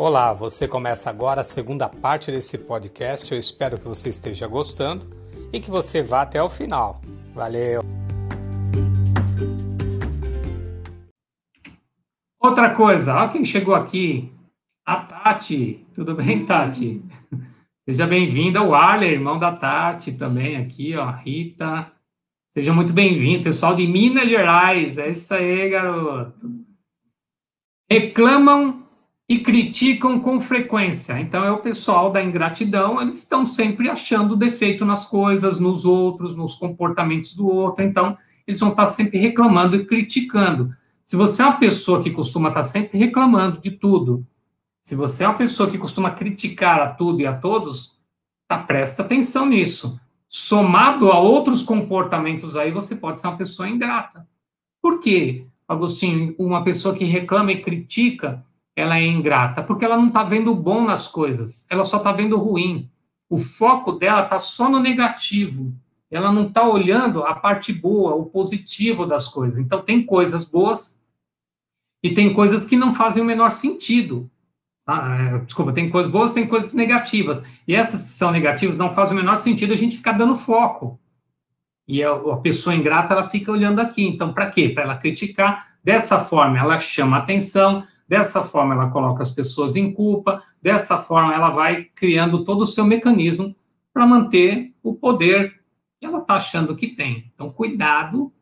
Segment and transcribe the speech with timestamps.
[0.00, 3.32] Olá, você começa agora a segunda parte desse podcast.
[3.32, 5.04] Eu espero que você esteja gostando
[5.52, 7.02] e que você vá até o final.
[7.34, 7.82] Valeu!
[12.38, 14.32] Outra coisa, olha quem chegou aqui.
[14.86, 15.84] A Tati.
[15.92, 17.02] Tudo bem, Tati?
[17.84, 18.62] Seja bem-vinda.
[18.62, 21.10] O Arler, irmão da Tati, também aqui, ó.
[21.10, 21.90] Rita.
[22.50, 24.96] Seja muito bem-vindo, pessoal de Minas Gerais.
[24.96, 26.48] É isso aí, garoto.
[27.90, 28.87] Reclamam
[29.28, 31.20] e criticam com frequência.
[31.20, 36.34] Então, é o pessoal da ingratidão, eles estão sempre achando defeito nas coisas, nos outros,
[36.34, 37.84] nos comportamentos do outro.
[37.84, 40.74] Então, eles vão estar sempre reclamando e criticando.
[41.04, 44.26] Se você é uma pessoa que costuma estar sempre reclamando de tudo,
[44.80, 47.96] se você é uma pessoa que costuma criticar a tudo e a todos,
[48.46, 50.00] tá, presta atenção nisso.
[50.26, 54.26] Somado a outros comportamentos aí, você pode ser uma pessoa ingrata.
[54.80, 56.34] Por quê, Agostinho?
[56.38, 58.42] Uma pessoa que reclama e critica,
[58.78, 59.62] ela é ingrata?
[59.62, 62.88] Porque ela não está vendo o bom nas coisas, ela só está vendo o ruim.
[63.28, 65.74] O foco dela está só no negativo.
[66.10, 69.58] Ela não está olhando a parte boa, o positivo das coisas.
[69.58, 71.02] Então, tem coisas boas
[72.02, 74.30] e tem coisas que não fazem o menor sentido.
[74.86, 77.42] Ah, é, desculpa, tem coisas boas, tem coisas negativas.
[77.66, 80.98] E essas que são negativas não fazem o menor sentido a gente ficar dando foco.
[81.86, 84.06] E a, a pessoa ingrata, ela fica olhando aqui.
[84.06, 84.68] Então, para quê?
[84.70, 85.76] Para ela criticar.
[85.84, 91.34] Dessa forma, ela chama atenção, Dessa forma, ela coloca as pessoas em culpa, dessa forma,
[91.34, 93.54] ela vai criando todo o seu mecanismo
[93.92, 95.60] para manter o poder
[96.00, 97.30] que ela está achando que tem.
[97.34, 98.32] Então, cuidado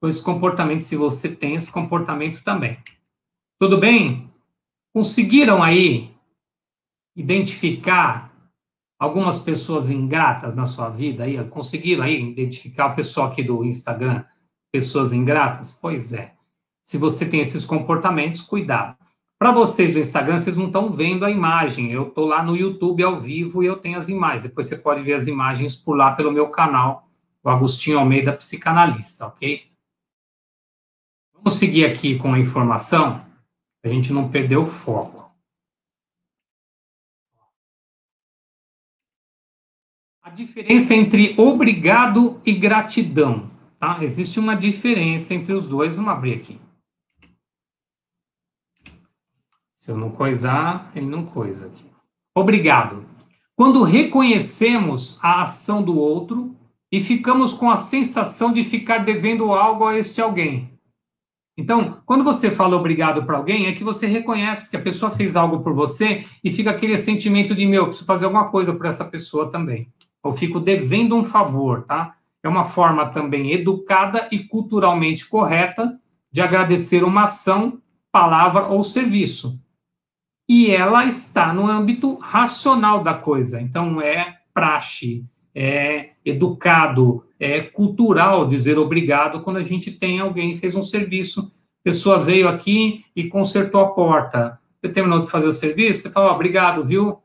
[0.00, 2.78] com esse comportamento, se você tem esse comportamento também.
[3.58, 4.30] Tudo bem?
[4.94, 6.14] Conseguiram aí
[7.16, 8.32] identificar
[8.98, 11.42] algumas pessoas ingratas na sua vida aí?
[11.48, 14.22] Conseguiram aí identificar o pessoal aqui do Instagram,
[14.70, 15.72] pessoas ingratas?
[15.72, 16.34] Pois é.
[16.82, 19.05] Se você tem esses comportamentos, cuidado.
[19.38, 21.92] Para vocês do Instagram, vocês não estão vendo a imagem.
[21.92, 24.42] Eu estou lá no YouTube ao vivo e eu tenho as imagens.
[24.42, 27.06] Depois você pode ver as imagens por lá pelo meu canal,
[27.44, 29.68] o Agostinho Almeida Psicanalista, ok?
[31.34, 33.24] Vamos seguir aqui com a informação,
[33.84, 35.30] a gente não perder o foco.
[40.22, 44.02] A diferença entre obrigado e gratidão, tá?
[44.02, 45.94] Existe uma diferença entre os dois.
[45.94, 46.65] Vamos abrir aqui.
[49.86, 51.72] Se eu não coisar, ele não coisa.
[52.36, 53.04] Obrigado.
[53.54, 56.56] Quando reconhecemos a ação do outro
[56.90, 60.72] e ficamos com a sensação de ficar devendo algo a este alguém.
[61.56, 65.36] Então, quando você fala obrigado para alguém, é que você reconhece que a pessoa fez
[65.36, 69.04] algo por você e fica aquele sentimento de, meu, preciso fazer alguma coisa por essa
[69.04, 69.88] pessoa também.
[70.24, 72.16] Eu fico devendo um favor, tá?
[72.42, 75.96] É uma forma também educada e culturalmente correta
[76.32, 77.80] de agradecer uma ação,
[78.10, 79.64] palavra ou serviço
[80.48, 83.60] e ela está no âmbito racional da coisa.
[83.60, 85.24] Então, é praxe,
[85.54, 91.50] é educado, é cultural dizer obrigado quando a gente tem alguém que fez um serviço,
[91.82, 94.58] pessoa veio aqui e consertou a porta.
[94.80, 97.18] Você terminou de fazer o serviço, você fala, obrigado, viu?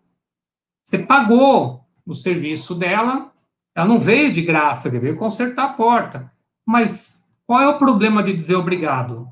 [0.84, 3.32] Você pagou o serviço dela,
[3.76, 6.32] ela não veio de graça, veio consertar a porta.
[6.66, 9.28] Mas qual é o problema de dizer obrigado?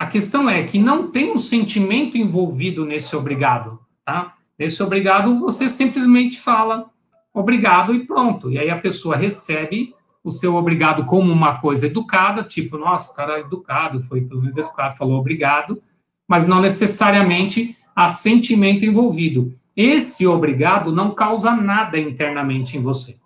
[0.00, 4.32] A questão é que não tem um sentimento envolvido nesse obrigado, tá?
[4.58, 6.88] Nesse obrigado, você simplesmente fala
[7.34, 8.50] obrigado e pronto.
[8.50, 9.94] E aí a pessoa recebe
[10.24, 14.40] o seu obrigado como uma coisa educada, tipo, nossa, o cara é educado, foi pelo
[14.40, 15.82] menos educado, falou obrigado,
[16.26, 19.54] mas não necessariamente há sentimento envolvido.
[19.76, 23.18] Esse obrigado não causa nada internamente em você.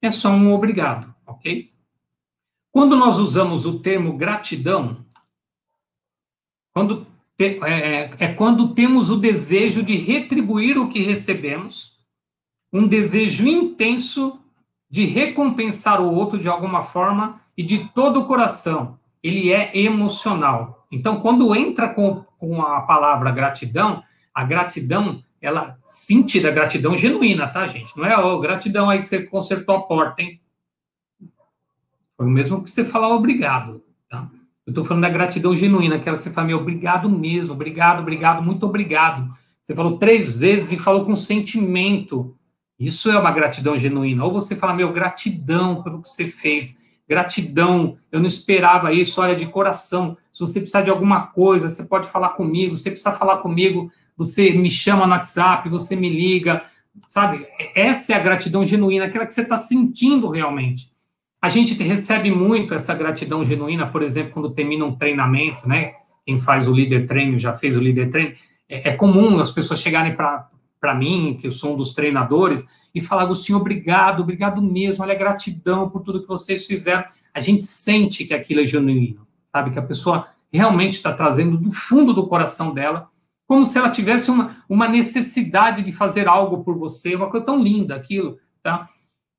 [0.00, 1.70] É só um obrigado, ok?
[2.70, 5.04] Quando nós usamos o termo gratidão,
[6.72, 7.06] quando
[7.36, 11.98] te, é, é, é quando temos o desejo de retribuir o que recebemos,
[12.72, 14.40] um desejo intenso
[14.90, 18.98] de recompensar o outro de alguma forma e de todo o coração.
[19.22, 20.86] Ele é emocional.
[20.90, 24.02] Então, quando entra com, com a palavra gratidão,
[24.34, 27.96] a gratidão, ela sente da gratidão genuína, tá, gente?
[27.96, 30.40] Não é a gratidão aí que você consertou a porta, hein?
[32.16, 33.82] Foi o mesmo que você falar obrigado?
[34.66, 38.42] Eu estou falando da gratidão genuína, aquela que você fala, meu, obrigado mesmo, obrigado, obrigado,
[38.42, 39.28] muito obrigado.
[39.62, 42.36] Você falou três vezes e falou com sentimento.
[42.78, 44.24] Isso é uma gratidão genuína.
[44.24, 49.34] Ou você fala, meu, gratidão pelo que você fez, gratidão, eu não esperava isso, olha,
[49.34, 50.16] de coração.
[50.32, 53.90] Se você precisar de alguma coisa, você pode falar comigo, se você precisar falar comigo,
[54.16, 56.64] você me chama no WhatsApp, você me liga,
[57.08, 57.44] sabe?
[57.74, 60.91] Essa é a gratidão genuína, aquela que você está sentindo realmente.
[61.42, 65.94] A gente recebe muito essa gratidão genuína, por exemplo, quando termina um treinamento, né?
[66.24, 68.36] Quem faz o líder treino, já fez o líder treino,
[68.68, 73.00] é, é comum as pessoas chegarem para mim, que eu sou um dos treinadores, e
[73.00, 77.04] falar, Agostinho, obrigado, obrigado mesmo, olha, gratidão por tudo que vocês fizeram.
[77.34, 79.72] A gente sente que aquilo é genuíno, sabe?
[79.72, 83.08] Que a pessoa realmente está trazendo do fundo do coração dela,
[83.48, 87.60] como se ela tivesse uma, uma necessidade de fazer algo por você, uma coisa tão
[87.60, 88.88] linda aquilo, tá?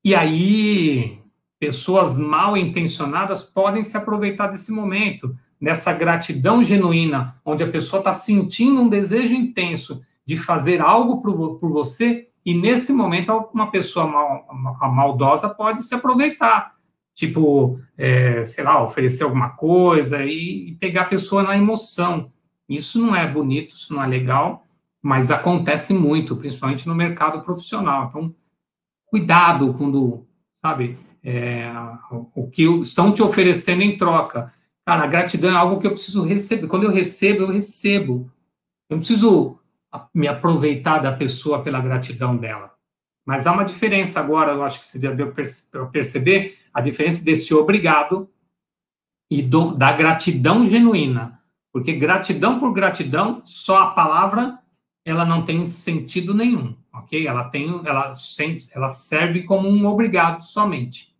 [0.04, 1.23] E aí,
[1.64, 8.14] pessoas mal intencionadas podem se aproveitar desse momento, nessa gratidão genuína, onde a pessoa está
[8.14, 14.06] sentindo um desejo intenso de fazer algo por, por você, e nesse momento uma pessoa
[14.06, 14.46] mal,
[14.94, 16.74] maldosa pode se aproveitar
[17.16, 22.28] tipo, é, sei lá, oferecer alguma coisa e, e, pegar a pessoa na emoção.
[22.68, 24.66] Isso não é bonito, isso não é legal,
[25.02, 28.08] mas acontece muito, principalmente no mercado profissional.
[28.10, 28.36] Então,
[29.06, 30.26] cuidado quando,
[30.56, 31.72] sabe, é,
[32.12, 34.52] o, que estão te oferecendo em troca.
[34.86, 36.68] Cara, a gratidão é algo que eu preciso receber.
[36.68, 38.30] Quando eu recebo, eu recebo.
[38.90, 39.58] Eu não preciso
[40.14, 42.74] me aproveitar da pessoa pela gratidão dela.
[43.26, 47.54] Mas há uma diferença agora, eu acho que você deu para perceber, a diferença desse
[47.54, 48.30] obrigado
[49.32, 51.40] e do, da gratidão genuína.
[51.72, 54.60] Porque gratidão por gratidão, só a palavra,
[55.06, 57.26] ela não tem sentido nenhum, ok?
[57.26, 58.14] Ela tem, ela,
[58.74, 61.13] ela serve como um obrigado somente.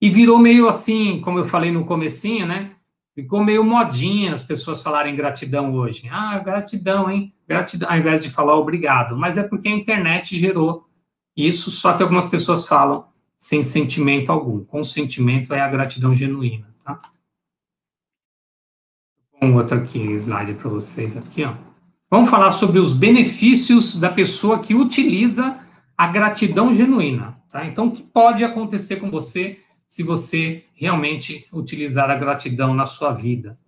[0.00, 2.72] E virou meio assim, como eu falei no comecinho, né?
[3.14, 6.08] Ficou meio modinha as pessoas falarem gratidão hoje.
[6.10, 7.34] Ah, gratidão, hein?
[7.46, 9.16] Gratidão, ao invés de falar obrigado.
[9.16, 10.86] Mas é porque a internet gerou
[11.36, 13.04] isso, só que algumas pessoas falam
[13.36, 14.64] sem sentimento algum.
[14.64, 16.98] Consentimento é a gratidão genuína, tá?
[19.42, 21.54] Um outro aqui, slide para vocês aqui, ó.
[22.10, 25.58] Vamos falar sobre os benefícios da pessoa que utiliza
[25.96, 27.64] a gratidão genuína, tá?
[27.66, 29.58] Então, o que pode acontecer com você
[29.90, 33.58] se você realmente utilizar a gratidão na sua vida?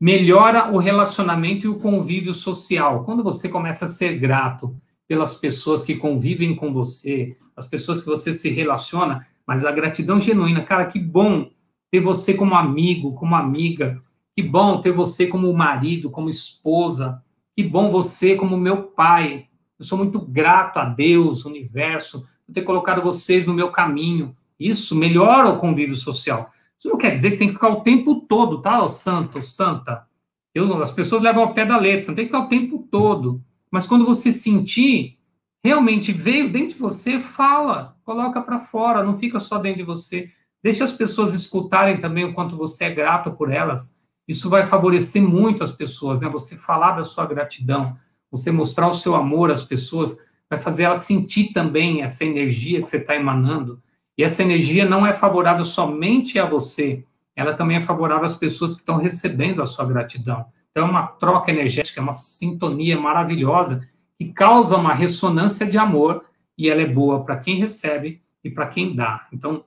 [0.00, 3.04] Melhora o relacionamento e o convívio social.
[3.04, 4.74] Quando você começa a ser grato
[5.06, 10.18] pelas pessoas que convivem com você, as pessoas que você se relaciona, mas a gratidão
[10.18, 11.50] genuína, cara, que bom
[11.90, 14.00] ter você como amigo, como amiga,
[14.34, 17.22] que bom ter você como marido, como esposa,
[17.54, 19.48] que bom você como meu pai.
[19.78, 24.34] Eu sou muito grato a Deus, universo, por ter colocado vocês no meu caminho.
[24.68, 26.50] Isso melhora o convívio social.
[26.78, 29.40] Isso não quer dizer que você tem que ficar o tempo todo, tá, ô santo,
[29.40, 30.06] santa?
[30.54, 32.86] Eu, as pessoas levam ao pé da letra, você não tem que ficar o tempo
[32.90, 33.42] todo.
[33.70, 35.18] Mas quando você sentir,
[35.64, 40.28] realmente veio dentro de você, fala, coloca para fora, não fica só dentro de você.
[40.62, 44.02] Deixa as pessoas escutarem também o quanto você é grato por elas.
[44.28, 46.28] Isso vai favorecer muito as pessoas, né?
[46.28, 47.96] Você falar da sua gratidão,
[48.30, 50.16] você mostrar o seu amor às pessoas,
[50.48, 53.82] vai fazer elas sentir também essa energia que você está emanando.
[54.16, 57.04] E essa energia não é favorável somente a você,
[57.34, 60.44] ela também é favorável às pessoas que estão recebendo a sua gratidão.
[60.70, 63.88] Então, é uma troca energética, é uma sintonia maravilhosa
[64.18, 66.24] que causa uma ressonância de amor
[66.56, 69.26] e ela é boa para quem recebe e para quem dá.
[69.32, 69.64] Então,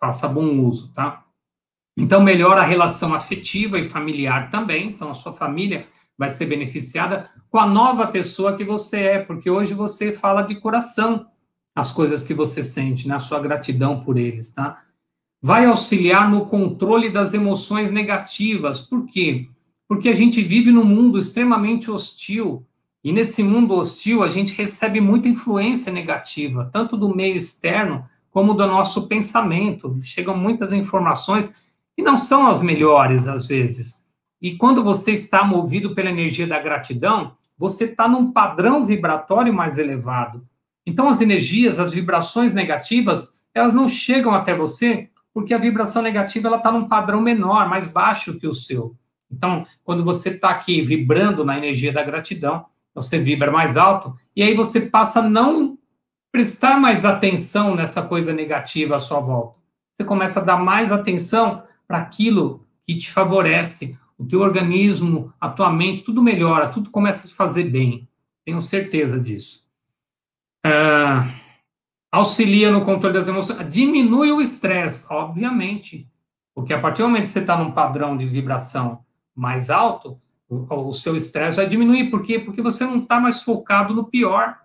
[0.00, 1.24] faça bom uso, tá?
[1.96, 4.88] Então, melhora a relação afetiva e familiar também.
[4.88, 5.86] Então, a sua família
[6.16, 10.56] vai ser beneficiada com a nova pessoa que você é, porque hoje você fala de
[10.56, 11.26] coração
[11.78, 13.14] as coisas que você sente, né?
[13.14, 14.82] A sua gratidão por eles, tá?
[15.40, 18.80] Vai auxiliar no controle das emoções negativas.
[18.80, 19.48] Por quê?
[19.88, 22.64] porque a gente vive num mundo extremamente hostil,
[23.02, 28.52] e nesse mundo hostil a gente recebe muita influência negativa, tanto do meio externo como
[28.52, 29.98] do nosso pensamento.
[30.02, 31.56] Chegam muitas informações
[31.96, 34.06] que não são as melhores às vezes.
[34.42, 39.78] E quando você está movido pela energia da gratidão, você está num padrão vibratório mais
[39.78, 40.46] elevado.
[40.88, 46.48] Então as energias, as vibrações negativas, elas não chegam até você porque a vibração negativa
[46.48, 48.96] ela está num padrão menor, mais baixo que o seu.
[49.30, 52.64] Então, quando você está aqui vibrando na energia da gratidão,
[52.94, 55.78] você vibra mais alto, e aí você passa a não
[56.32, 59.58] prestar mais atenção nessa coisa negativa à sua volta.
[59.92, 65.48] Você começa a dar mais atenção para aquilo que te favorece, o teu organismo, a
[65.50, 68.08] tua mente, tudo melhora, tudo começa a se fazer bem.
[68.44, 69.67] Tenho certeza disso.
[70.64, 71.28] Ah,
[72.10, 76.08] auxilia no controle das emoções, diminui o estresse, obviamente,
[76.54, 80.88] porque a partir do momento que você está num padrão de vibração mais alto, o,
[80.88, 82.10] o seu estresse vai diminuir.
[82.10, 82.38] Por quê?
[82.38, 84.56] Porque você não está mais focado no pior,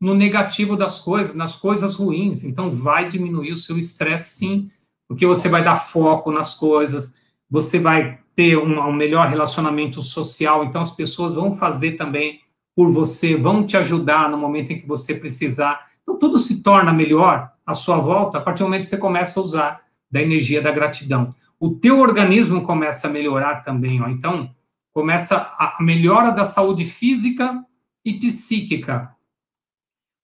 [0.00, 2.44] no negativo das coisas, nas coisas ruins.
[2.44, 4.70] Então, vai diminuir o seu estresse, sim,
[5.08, 7.16] porque você vai dar foco nas coisas,
[7.50, 10.64] você vai ter um, um melhor relacionamento social.
[10.64, 12.40] Então, as pessoas vão fazer também
[12.80, 15.88] por você, vão te ajudar no momento em que você precisar.
[16.02, 19.38] Então, tudo se torna melhor à sua volta a partir do momento que você começa
[19.38, 24.08] a usar da energia da gratidão o teu organismo começa a melhorar também, ó.
[24.08, 24.50] Então,
[24.92, 27.62] começa a melhora da saúde física
[28.02, 29.14] e psíquica.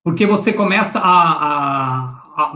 [0.02, 2.52] Porque você começa a, a, a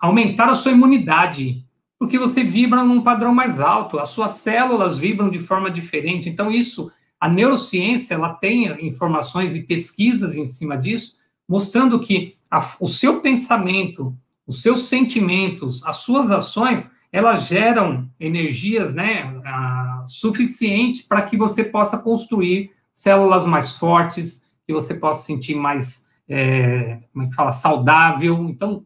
[0.00, 1.64] aumentar a sua imunidade,
[1.96, 6.28] porque você vibra num padrão mais alto, as suas células vibram de forma diferente.
[6.28, 6.90] Então, isso,
[7.20, 11.16] a neurociência, ela tem informações e pesquisas em cima disso,
[11.48, 14.16] mostrando que a, o seu pensamento,
[14.46, 19.32] os seus sentimentos, as suas ações, elas geram energias né,
[20.06, 26.98] suficientes para que você possa construir células mais fortes, que você possa sentir mais, é,
[27.12, 28.48] como é que fala, saudável.
[28.48, 28.84] Então,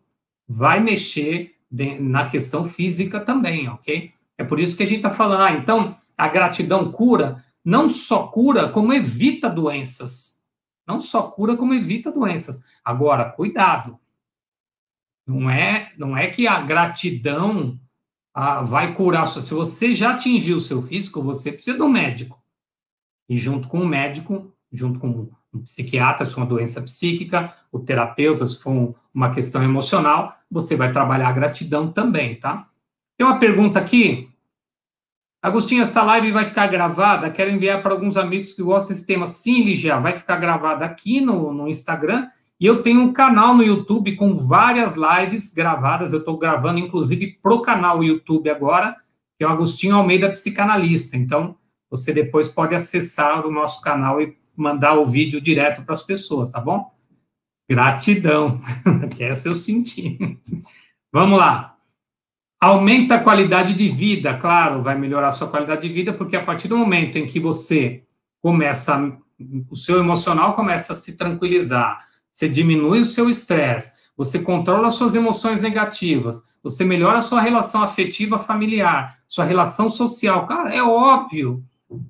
[0.49, 1.55] vai mexer
[2.01, 4.11] na questão física também, ok?
[4.37, 8.29] É por isso que a gente está falando, ah, então, a gratidão cura, não só
[8.29, 10.43] cura, como evita doenças.
[10.87, 12.65] Não só cura, como evita doenças.
[12.83, 13.99] Agora, cuidado.
[15.27, 17.79] Não é, não é que a gratidão
[18.33, 19.27] ah, vai curar.
[19.27, 22.43] Se você já atingiu o seu físico, você precisa de um médico.
[23.29, 27.79] E junto com o médico, junto com um psiquiatra, se for uma doença psíquica, o
[27.79, 32.67] terapeuta, se for uma questão emocional, você vai trabalhar a gratidão também, tá?
[33.19, 34.28] Tem uma pergunta aqui.
[35.41, 37.31] Agostinho, esta live vai ficar gravada?
[37.31, 39.27] Quero enviar para alguns amigos que gostam desse tema.
[39.27, 42.29] Sim, Ligia, vai ficar gravada aqui no, no Instagram
[42.61, 46.13] e eu tenho um canal no YouTube com várias lives gravadas.
[46.13, 48.97] Eu estou gravando, inclusive, pro canal YouTube agora,
[49.39, 51.17] que é o Agostinho Almeida Psicanalista.
[51.17, 51.57] Então,
[51.89, 56.51] você depois pode acessar o nosso canal e mandar o vídeo direto para as pessoas,
[56.51, 56.93] tá bom?
[57.71, 58.61] Gratidão.
[59.17, 60.19] que essa eu senti.
[61.13, 61.78] Vamos lá.
[62.61, 66.43] Aumenta a qualidade de vida, claro, vai melhorar a sua qualidade de vida, porque a
[66.43, 68.03] partir do momento em que você
[68.41, 69.17] começa,
[69.71, 74.95] o seu emocional começa a se tranquilizar, você diminui o seu estresse, você controla as
[74.95, 80.45] suas emoções negativas, você melhora a sua relação afetiva familiar, sua relação social.
[80.47, 81.65] Cara, é óbvio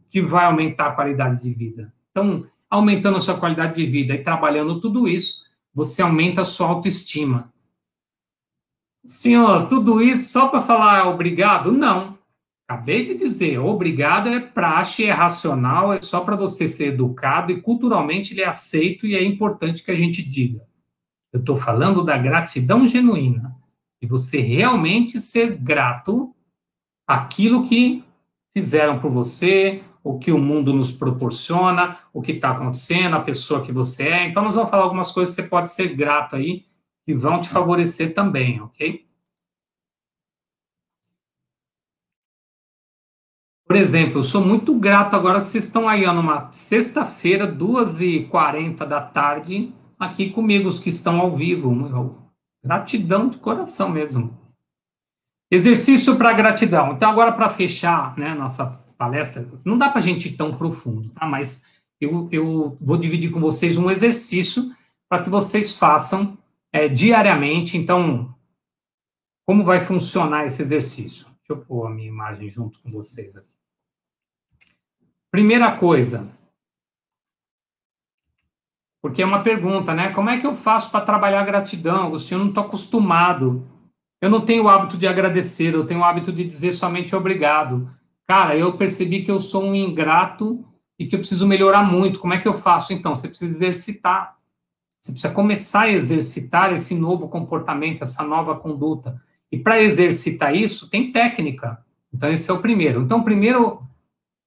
[0.08, 1.92] que vai aumentar a qualidade de vida.
[2.10, 6.68] Então, aumentando a sua qualidade de vida e trabalhando tudo isso, você aumenta a sua
[6.68, 7.52] autoestima.
[9.06, 11.72] Senhor, tudo isso só para falar obrigado?
[11.72, 12.18] Não.
[12.68, 17.62] Acabei de dizer, obrigado é praxe, é racional, é só para você ser educado e
[17.62, 20.66] culturalmente ele é aceito e é importante que a gente diga.
[21.32, 23.56] Eu estou falando da gratidão genuína.
[24.00, 26.34] E você realmente ser grato
[27.06, 28.04] àquilo que
[28.54, 33.62] fizeram por você, o que o mundo nos proporciona, o que está acontecendo, a pessoa
[33.62, 34.26] que você é.
[34.26, 36.64] Então, nós vamos falar algumas coisas que você pode ser grato aí,
[37.08, 39.08] que vão te favorecer também, ok?
[43.66, 48.84] Por exemplo, eu sou muito grato agora que vocês estão aí, ó, numa sexta-feira, 2h40
[48.84, 52.30] da tarde, aqui comigo, os que estão ao vivo.
[52.62, 54.38] Gratidão de coração mesmo.
[55.50, 56.92] Exercício para gratidão.
[56.92, 61.08] Então, agora, para fechar né, nossa palestra, não dá para a gente ir tão profundo,
[61.08, 61.24] tá?
[61.24, 61.64] Mas
[61.98, 64.70] eu, eu vou dividir com vocês um exercício
[65.08, 66.36] para que vocês façam
[66.72, 67.76] é, diariamente.
[67.76, 68.34] Então,
[69.46, 71.26] como vai funcionar esse exercício?
[71.26, 73.48] Deixa eu pôr a minha imagem junto com vocês aqui.
[75.30, 76.30] Primeira coisa,
[79.00, 80.10] porque é uma pergunta, né?
[80.10, 82.38] Como é que eu faço para trabalhar gratidão, Agostinho?
[82.38, 83.66] Eu não estou acostumado.
[84.20, 87.88] Eu não tenho o hábito de agradecer, eu tenho o hábito de dizer somente obrigado.
[88.26, 90.64] Cara, eu percebi que eu sou um ingrato
[90.98, 92.18] e que eu preciso melhorar muito.
[92.18, 92.92] Como é que eu faço?
[92.92, 94.36] Então, você precisa exercitar.
[95.08, 99.18] Você precisa começar a exercitar esse novo comportamento, essa nova conduta.
[99.50, 101.82] E para exercitar isso, tem técnica.
[102.12, 103.00] Então, esse é o primeiro.
[103.00, 103.82] Então, o primeiro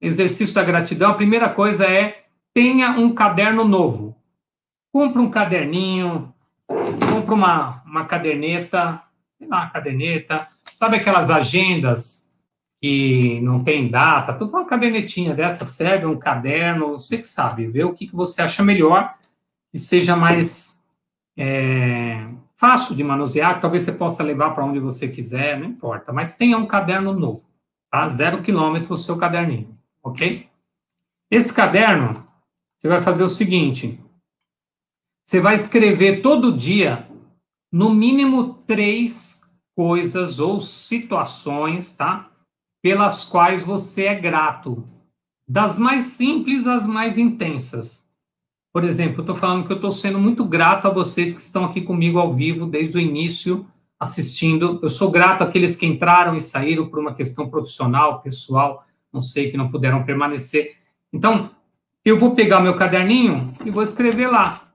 [0.00, 2.22] exercício da gratidão, a primeira coisa é
[2.54, 4.14] tenha um caderno novo.
[4.92, 6.32] Compre um caderninho,
[6.66, 9.02] compre uma, uma caderneta,
[9.36, 12.36] sei lá, caderneta, sabe aquelas agendas
[12.80, 17.82] que não tem data, tudo uma cadernetinha dessa serve, um caderno, você que sabe, vê
[17.82, 19.14] o que, que você acha melhor
[19.72, 20.86] e seja mais
[21.36, 26.34] é, fácil de manusear, talvez você possa levar para onde você quiser, não importa, mas
[26.34, 27.44] tenha um caderno novo,
[27.90, 28.08] tá?
[28.08, 30.48] Zero quilômetro o seu caderninho ok?
[31.30, 32.26] Esse caderno,
[32.76, 34.00] você vai fazer o seguinte:
[35.24, 37.08] você vai escrever todo dia,
[37.70, 39.42] no mínimo três
[39.74, 42.30] coisas ou situações, tá?
[42.82, 44.84] Pelas quais você é grato,
[45.46, 48.11] das mais simples às mais intensas.
[48.72, 51.64] Por exemplo, eu estou falando que eu estou sendo muito grato a vocês que estão
[51.64, 53.66] aqui comigo ao vivo desde o início,
[54.00, 54.80] assistindo.
[54.82, 59.50] Eu sou grato àqueles que entraram e saíram por uma questão profissional, pessoal não sei,
[59.50, 60.76] que não puderam permanecer.
[61.12, 61.50] Então,
[62.04, 64.72] eu vou pegar meu caderninho e vou escrever lá.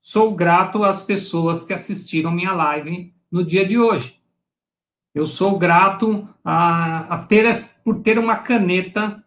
[0.00, 4.20] Sou grato às pessoas que assistiram minha live no dia de hoje.
[5.14, 7.46] Eu sou grato a, a ter,
[7.84, 9.24] por ter uma caneta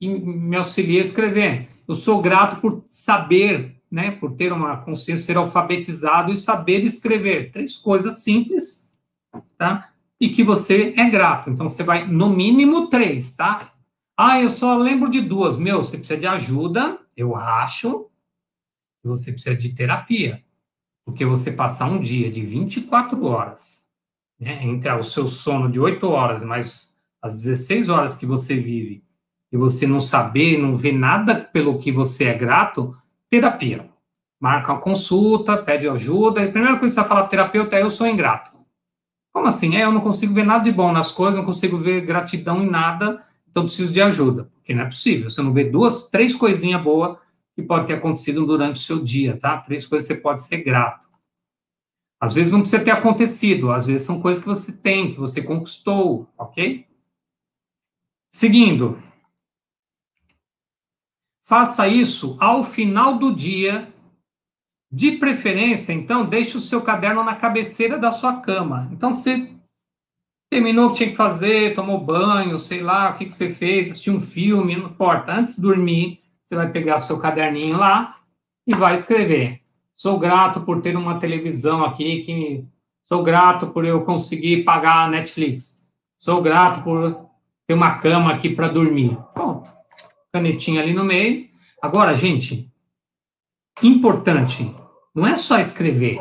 [0.00, 1.68] que me auxilia a escrever.
[1.88, 7.50] Eu sou grato por saber né, por ter uma consciência, ser alfabetizado e saber escrever.
[7.50, 8.90] Três coisas simples,
[9.56, 9.90] tá?
[10.20, 11.50] E que você é grato.
[11.50, 13.72] Então, você vai, no mínimo, três, tá?
[14.16, 15.58] Ah, eu só lembro de duas.
[15.58, 18.10] Meu, você precisa de ajuda, eu acho,
[19.02, 20.44] você precisa de terapia.
[21.04, 23.86] Porque você passar um dia de 24 horas,
[24.38, 29.02] né, entre o seu sono de 8 horas, mais as 16 horas que você vive,
[29.50, 32.96] e você não saber, não ver nada pelo que você é grato,
[33.28, 33.88] terapia.
[34.40, 37.76] Marca uma consulta, pede ajuda, e a primeira coisa que você vai falar para terapeuta
[37.76, 38.52] é: eu sou ingrato.
[39.32, 39.76] Como assim?
[39.76, 42.70] É, eu não consigo ver nada de bom nas coisas, não consigo ver gratidão em
[42.70, 44.50] nada, então preciso de ajuda.
[44.54, 45.28] Porque não é possível.
[45.28, 47.16] Você não vê duas, três coisinhas boas
[47.54, 49.58] que pode ter acontecido durante o seu dia, tá?
[49.58, 51.08] Três coisas que você pode ser grato.
[52.20, 55.40] Às vezes não precisa ter acontecido, às vezes são coisas que você tem, que você
[55.40, 56.84] conquistou, ok?
[58.28, 59.00] Seguindo,
[61.48, 63.90] Faça isso ao final do dia.
[64.92, 68.86] De preferência, então, deixe o seu caderno na cabeceira da sua cama.
[68.92, 69.50] Então, você
[70.50, 73.90] terminou o que tinha que fazer, tomou banho, sei lá, o que, que você fez,
[73.90, 75.32] assistiu um filme, não importa.
[75.32, 78.16] Antes de dormir, você vai pegar seu caderninho lá
[78.66, 79.60] e vai escrever.
[79.94, 82.68] Sou grato por ter uma televisão aqui que me...
[83.04, 85.86] Sou grato por eu conseguir pagar a Netflix.
[86.18, 87.26] Sou grato por
[87.66, 89.16] ter uma cama aqui para dormir.
[89.32, 89.77] Pronto
[90.32, 91.48] canetinha ali no meio.
[91.80, 92.70] Agora, gente,
[93.82, 94.74] importante,
[95.14, 96.20] não é só escrever.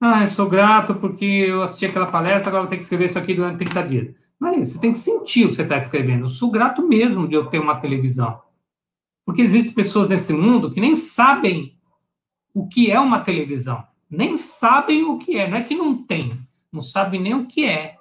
[0.00, 3.18] Ah, eu sou grato porque eu assisti aquela palestra, agora vou ter que escrever isso
[3.18, 4.14] aqui durante 30 dias.
[4.38, 6.24] Não é isso, você tem que sentir o que você está escrevendo.
[6.24, 8.40] Eu sou grato mesmo de eu ter uma televisão.
[9.26, 11.76] Porque existem pessoas nesse mundo que nem sabem
[12.54, 13.84] o que é uma televisão.
[14.08, 15.48] Nem sabem o que é.
[15.48, 16.32] Não é que não tem,
[16.72, 17.96] não sabem nem o que é.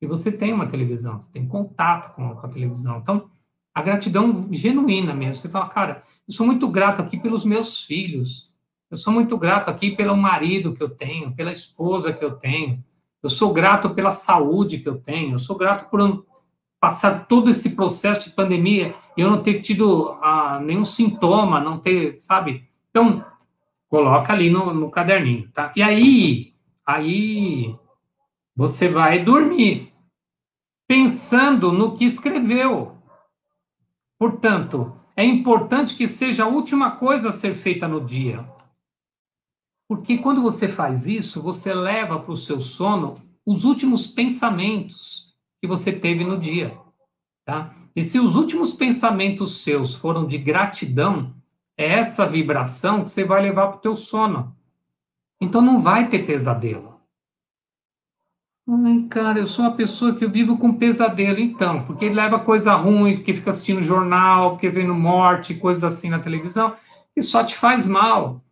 [0.00, 2.98] E você tem uma televisão, você tem contato com a televisão.
[2.98, 3.30] Então,
[3.76, 5.34] a gratidão genuína mesmo.
[5.34, 8.50] Você fala, cara, eu sou muito grato aqui pelos meus filhos.
[8.90, 12.82] Eu sou muito grato aqui pelo marido que eu tenho, pela esposa que eu tenho.
[13.22, 15.34] Eu sou grato pela saúde que eu tenho.
[15.34, 16.24] Eu sou grato por
[16.80, 21.78] passar todo esse processo de pandemia e eu não ter tido ah, nenhum sintoma, não
[21.78, 22.66] ter, sabe?
[22.88, 23.22] Então,
[23.90, 25.70] coloca ali no, no caderninho, tá?
[25.76, 26.54] E aí,
[26.86, 27.76] aí
[28.56, 29.92] você vai dormir
[30.88, 32.95] pensando no que escreveu.
[34.18, 38.46] Portanto, é importante que seja a última coisa a ser feita no dia.
[39.88, 45.68] Porque quando você faz isso, você leva para o seu sono os últimos pensamentos que
[45.68, 46.76] você teve no dia.
[47.44, 47.74] Tá?
[47.94, 51.34] E se os últimos pensamentos seus foram de gratidão,
[51.78, 54.56] é essa vibração que você vai levar para o teu sono.
[55.40, 56.95] Então não vai ter pesadelo.
[58.68, 62.74] Ai, cara, eu sou uma pessoa que eu vivo com pesadelo, então, porque leva coisa
[62.74, 66.74] ruim, porque fica assistindo jornal, porque vendo morte, coisas assim na televisão,
[67.14, 68.42] e só te faz mal.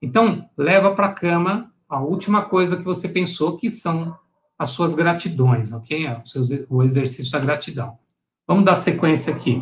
[0.00, 4.16] Então, leva para a cama a última coisa que você pensou que são
[4.58, 6.06] as suas gratidões, ok?
[6.06, 6.22] É
[6.70, 7.98] o exercício da gratidão.
[8.46, 9.60] Vamos dar sequência aqui.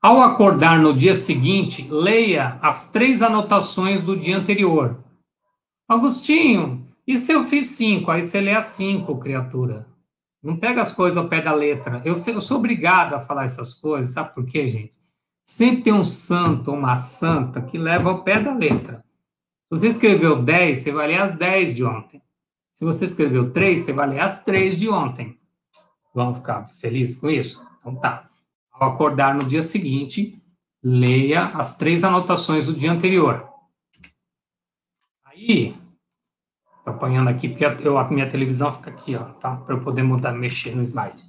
[0.00, 5.02] Ao acordar no dia seguinte, leia as três anotações do dia anterior
[5.92, 8.10] Agostinho, e se eu fiz cinco?
[8.10, 9.86] Aí você lê a cinco, criatura.
[10.42, 12.02] Não pega as coisas ao pé da letra.
[12.04, 14.98] Eu, eu sou obrigado a falar essas coisas, sabe por quê, gente?
[15.44, 19.04] Sempre tem um santo ou uma santa que leva ao pé da letra.
[19.64, 22.22] Se você escreveu 10, você vai ler as 10 de ontem.
[22.70, 25.38] Se você escreveu 3, você vai ler as 3 de ontem.
[26.14, 27.66] Vamos ficar felizes com isso?
[27.80, 28.28] Então tá.
[28.72, 30.38] Ao acordar no dia seguinte,
[30.82, 33.48] leia as três anotações do dia anterior.
[35.24, 35.74] Aí,
[36.84, 39.56] tô apanhando aqui porque eu, a minha televisão fica aqui, ó, tá?
[39.56, 41.24] Para eu poder mudar, mexer no slide.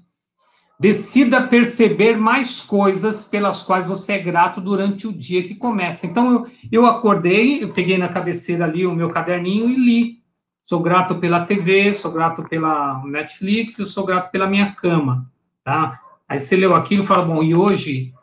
[0.80, 6.06] Decida perceber mais coisas pelas quais você é grato durante o dia que começa.
[6.06, 10.24] Então, eu, eu acordei, eu peguei na cabeceira ali o meu caderninho e li.
[10.66, 15.30] Sou grato pela TV, sou grato pela Netflix, eu sou grato pela minha cama,
[15.64, 16.00] tá?
[16.28, 18.14] Aí você leu aquilo e fala, bom, e hoje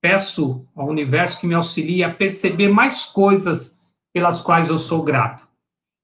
[0.00, 3.80] peço ao universo que me auxilie a perceber mais coisas
[4.12, 5.46] pelas quais eu sou grato.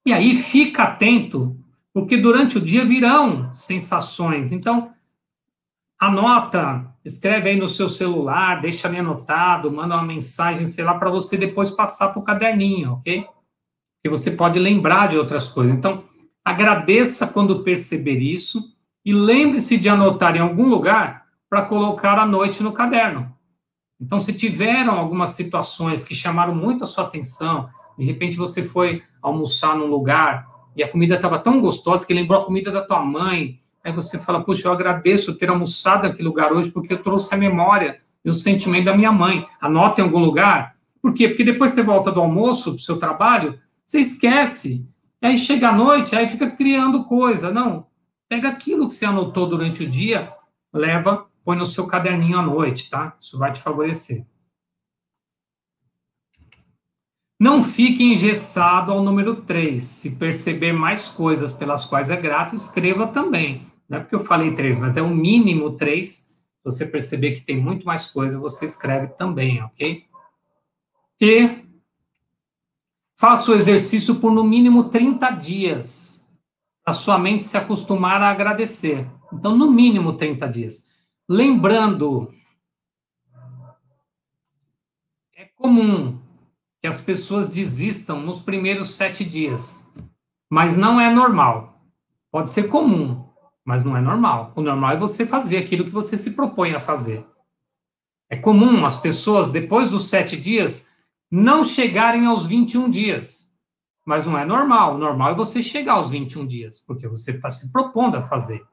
[0.05, 1.57] E aí fica atento,
[1.93, 4.51] porque durante o dia virão sensações.
[4.51, 4.91] Então,
[6.01, 11.11] anota, escreve aí no seu celular, deixa ali anotado, manda uma mensagem, sei lá, para
[11.11, 13.25] você depois passar para o caderninho, ok?
[14.03, 15.75] Que você pode lembrar de outras coisas.
[15.75, 16.03] Então,
[16.45, 22.63] agradeça quando perceber isso e lembre-se de anotar em algum lugar para colocar à noite
[22.63, 23.33] no caderno.
[24.01, 29.03] Então, se tiveram algumas situações que chamaram muito a sua atenção, de repente você foi
[29.21, 33.03] almoçar num lugar e a comida estava tão gostosa que lembrou a comida da tua
[33.03, 33.59] mãe.
[33.85, 37.39] Aí você fala, puxa, eu agradeço ter almoçado naquele lugar hoje porque eu trouxe a
[37.39, 39.47] memória e o sentimento da minha mãe.
[39.61, 40.75] Anota em algum lugar.
[41.01, 41.29] Por quê?
[41.29, 44.89] Porque depois você volta do almoço, do seu trabalho, você esquece.
[45.21, 47.53] Aí chega a noite, aí fica criando coisa.
[47.53, 47.87] Não,
[48.29, 50.33] pega aquilo que você anotou durante o dia,
[50.73, 53.15] leva, põe no seu caderninho à noite, tá?
[53.21, 54.27] Isso vai te favorecer.
[57.43, 59.83] Não fique engessado ao número 3.
[59.83, 63.67] Se perceber mais coisas pelas quais é grato, escreva também.
[63.89, 66.09] Não é porque eu falei 3, mas é o mínimo 3.
[66.09, 66.31] Se
[66.65, 70.05] você perceber que tem muito mais coisa, você escreve também, ok?
[71.21, 71.65] E
[73.17, 76.33] faça o exercício por no mínimo 30 dias,
[76.85, 79.05] para sua mente se acostumar a agradecer.
[79.33, 80.89] Então, no mínimo 30 dias.
[81.29, 82.33] Lembrando,
[85.35, 86.22] é comum
[86.83, 89.93] que as pessoas desistam nos primeiros sete dias,
[90.51, 91.81] mas não é normal.
[92.29, 93.25] Pode ser comum,
[93.65, 94.53] mas não é normal.
[94.57, 97.25] O normal é você fazer aquilo que você se propõe a fazer.
[98.29, 100.93] É comum as pessoas, depois dos sete dias,
[101.31, 103.55] não chegarem aos 21 dias.
[104.05, 104.97] Mas não é normal.
[104.97, 108.67] O normal é você chegar aos 21 dias, porque você está se propondo a fazer.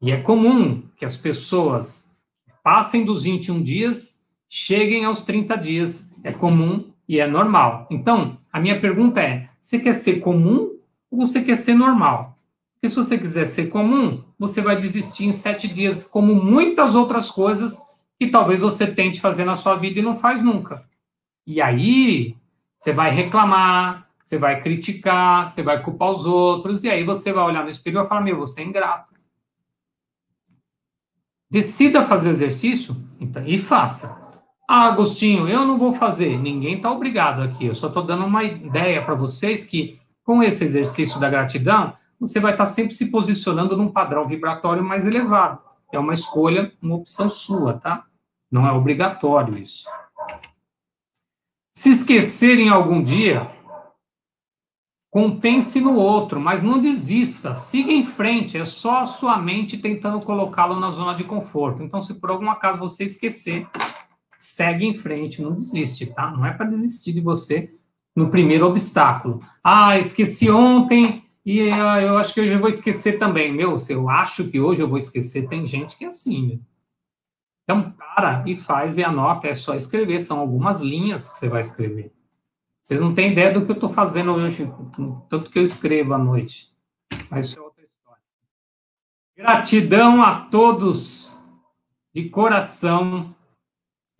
[0.00, 2.16] E é comum que as pessoas
[2.62, 4.21] passem dos 21 dias,
[4.54, 7.86] cheguem aos 30 dias é comum e é normal.
[7.90, 10.76] Então, a minha pergunta é: você quer ser comum
[11.10, 12.36] ou você quer ser normal?
[12.74, 17.30] Porque se você quiser ser comum, você vai desistir em sete dias, como muitas outras
[17.30, 17.78] coisas
[18.20, 20.84] que talvez você tente fazer na sua vida e não faz nunca.
[21.46, 22.36] E aí,
[22.76, 27.44] você vai reclamar, você vai criticar, você vai culpar os outros, e aí você vai
[27.44, 29.12] olhar no espelho e vai falar: meu, você é ingrato.
[31.50, 34.21] Decida fazer o exercício então, e faça.
[34.68, 36.38] Ah, Agostinho, eu não vou fazer.
[36.38, 37.66] Ninguém está obrigado aqui.
[37.66, 42.38] Eu só estou dando uma ideia para vocês que, com esse exercício da gratidão, você
[42.38, 45.60] vai estar tá sempre se posicionando num padrão vibratório mais elevado.
[45.92, 48.04] É uma escolha, uma opção sua, tá?
[48.50, 49.88] Não é obrigatório isso.
[51.74, 53.50] Se esquecerem algum dia,
[55.10, 60.24] compense no outro, mas não desista, siga em frente, é só a sua mente tentando
[60.24, 61.82] colocá-lo na zona de conforto.
[61.82, 63.66] Então, se por algum acaso você esquecer,
[64.42, 66.28] segue em frente, não desiste, tá?
[66.32, 67.72] Não é para desistir de você
[68.14, 69.40] no primeiro obstáculo.
[69.62, 73.52] Ah, esqueci ontem e ah, eu acho que hoje eu vou esquecer também.
[73.52, 76.60] Meu, se eu acho que hoje eu vou esquecer, tem gente que é assim, meu.
[77.62, 81.60] Então, para e faz e anota, é só escrever, são algumas linhas que você vai
[81.60, 82.12] escrever.
[82.82, 84.68] Vocês não têm ideia do que eu estou fazendo hoje,
[85.30, 86.72] tanto que eu escrevo à noite.
[87.30, 88.22] Mas isso é outra história.
[89.36, 91.40] Gratidão a todos
[92.12, 93.32] de coração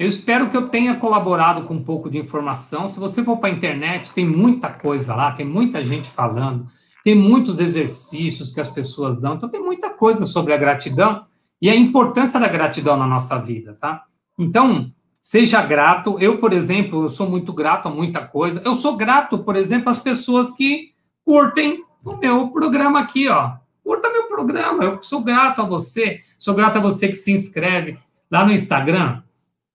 [0.02, 2.88] eu espero que eu tenha colaborado com um pouco de informação.
[2.88, 6.66] Se você for para a internet, tem muita coisa lá, tem muita gente falando,
[7.04, 11.24] tem muitos exercícios que as pessoas dão, então tem muita coisa sobre a gratidão
[11.60, 14.02] e a importância da gratidão na nossa vida, tá?
[14.36, 16.18] Então, seja grato.
[16.18, 18.60] Eu, por exemplo, eu sou muito grato a muita coisa.
[18.64, 20.90] Eu sou grato, por exemplo, às pessoas que
[21.24, 23.52] curtem o meu programa aqui, ó.
[23.84, 24.82] Curta meu programa.
[24.82, 26.22] Eu sou grato a você.
[26.36, 29.22] Sou grato a você que se inscreve lá no Instagram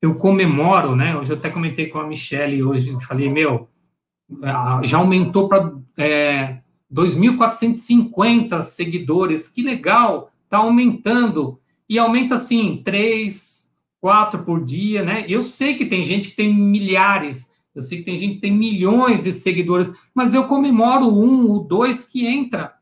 [0.02, 1.16] eu comemoro, né?
[1.18, 3.68] Hoje eu até comentei com a Michelle hoje, falei, meu,
[4.84, 6.60] já aumentou para é,
[6.94, 11.60] 2.450 seguidores, que legal, tá aumentando.
[11.90, 15.26] E aumenta assim, três, quatro por dia, né?
[15.28, 18.52] Eu sei que tem gente que tem milhares, eu sei que tem gente que tem
[18.52, 22.77] milhões de seguidores, mas eu comemoro um, o dois que entra.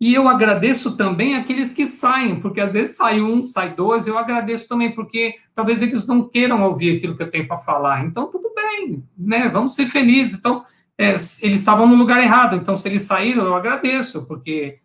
[0.00, 4.16] E eu agradeço também aqueles que saem, porque às vezes sai um, sai dois, eu
[4.16, 8.04] agradeço também, porque talvez eles não queiram ouvir aquilo que eu tenho para falar.
[8.04, 9.48] Então, tudo bem, né?
[9.48, 10.38] Vamos ser felizes.
[10.38, 10.64] Então,
[10.96, 14.78] é, eles estavam no lugar errado, então se eles saíram, eu agradeço, porque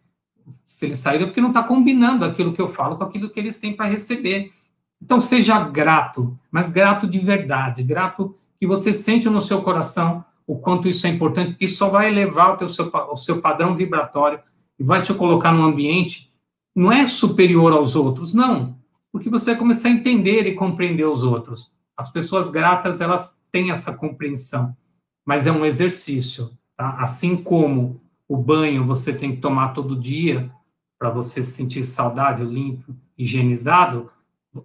[0.66, 3.40] se eles saíram é porque não está combinando aquilo que eu falo com aquilo que
[3.40, 4.52] eles têm para receber.
[5.02, 10.58] Então, seja grato, mas grato de verdade, grato que você sente no seu coração o
[10.58, 14.40] quanto isso é importante, isso só vai elevar o, teu, seu, o seu padrão vibratório
[14.80, 16.34] e vai te colocar num ambiente
[16.76, 18.78] não é superior aos outros, não,
[19.12, 21.76] porque você vai começar a entender e compreender os outros.
[21.96, 24.76] As pessoas gratas, elas têm essa compreensão,
[25.24, 26.98] mas é um exercício, tá?
[26.98, 30.52] Assim como o banho você tem que tomar todo dia
[30.98, 34.10] para você se sentir saudável, limpo, higienizado,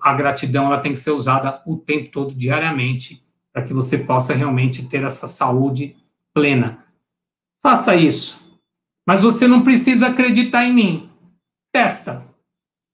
[0.01, 4.35] a gratidão ela tem que ser usada o tempo todo, diariamente, para que você possa
[4.35, 5.97] realmente ter essa saúde
[6.33, 6.85] plena.
[7.61, 8.48] Faça isso.
[9.09, 11.11] Mas você não precisa acreditar em mim.
[11.73, 12.27] Testa.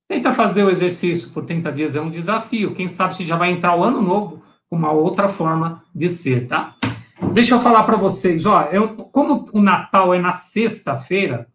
[0.09, 2.72] Tenta fazer o exercício por 30 dias, é um desafio.
[2.72, 6.46] Quem sabe se já vai entrar o ano novo com uma outra forma de ser,
[6.46, 6.77] tá?
[7.33, 11.48] Deixa eu falar para vocês, ó, eu, como o Natal é na sexta-feira,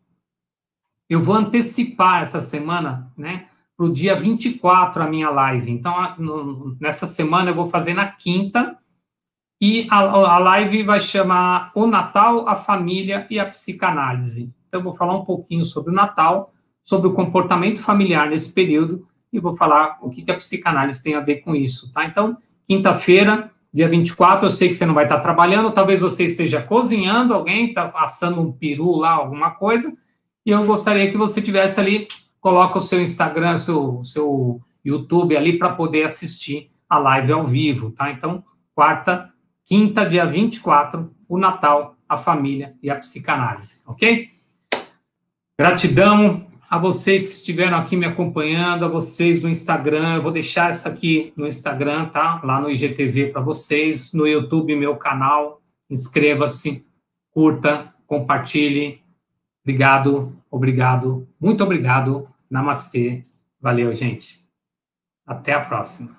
[1.10, 3.46] eu vou antecipar essa semana, né?
[3.78, 5.72] para o dia 24 a minha live.
[5.72, 5.96] Então,
[6.82, 8.78] nessa semana eu vou fazer na quinta,
[9.60, 14.56] e a, a live vai chamar O Natal, a Família e a Psicanálise.
[14.68, 19.08] Então, eu vou falar um pouquinho sobre o Natal, sobre o comportamento familiar nesse período,
[19.32, 22.06] e vou falar o que, que a psicanálise tem a ver com isso, tá?
[22.06, 26.62] Então, quinta-feira, dia 24, eu sei que você não vai estar trabalhando, talvez você esteja
[26.62, 29.96] cozinhando, alguém está assando um peru lá, alguma coisa,
[30.44, 32.08] e eu gostaria que você tivesse ali
[32.40, 37.92] coloca o seu Instagram, seu, seu YouTube ali para poder assistir a live ao vivo,
[37.92, 38.12] tá?
[38.12, 38.44] Então,
[38.74, 39.30] quarta,
[39.70, 44.28] quinta, dia 24, o Natal, a família e a psicanálise, ok?
[45.60, 50.16] Gratidão a vocês que estiveram aqui me acompanhando, a vocês do Instagram.
[50.16, 52.42] Eu vou deixar isso aqui no Instagram, tá?
[52.44, 55.62] Lá no IGTV para vocês, no YouTube, meu canal.
[55.88, 56.84] Inscreva-se,
[57.30, 59.04] curta, compartilhe.
[59.64, 62.28] Obrigado, obrigado, muito obrigado.
[62.50, 63.24] Namastê.
[63.62, 64.40] Valeu, gente.
[65.28, 66.19] Até a próxima.